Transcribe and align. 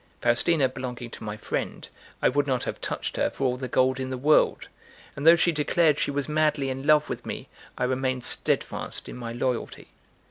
Faustina 0.19 0.67
belonging 0.67 1.11
to 1.11 1.23
my 1.23 1.37
friend, 1.37 1.87
I 2.23 2.29
would 2.29 2.47
not 2.47 2.63
have 2.63 2.81
touched 2.81 3.17
her 3.17 3.29
for 3.29 3.43
all 3.43 3.55
the 3.57 3.67
gold 3.67 3.99
in 3.99 4.09
the 4.09 4.17
world; 4.17 4.67
and 5.15 5.27
though 5.27 5.35
she 5.35 5.51
declared 5.51 5.99
she 5.99 6.09
was 6.09 6.27
madly 6.27 6.71
in 6.71 6.87
love 6.87 7.07
with 7.07 7.23
me, 7.23 7.49
I 7.77 7.83
remained 7.83 8.23
steadfast 8.23 9.07
in 9.07 9.15
my 9.15 9.31
loyalty. 9.31 9.89